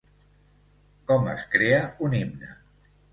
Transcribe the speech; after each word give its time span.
Com 1.11 1.29
es 1.33 1.43
crea 1.51 1.83
un 2.09 2.17
himne. 2.21 2.51